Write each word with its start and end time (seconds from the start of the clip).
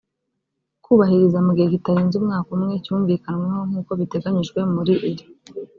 kubahiriza 0.83 1.39
mu 1.45 1.51
gihe 1.55 1.67
kitarenze 1.75 2.15
umwaka 2.17 2.49
umwe 2.57 2.73
cyumvikanweho 2.85 3.61
nk 3.69 3.75
uko 3.81 3.91
biteganyijwe 3.99 4.59
muri 4.73 4.93
iri 5.11 5.25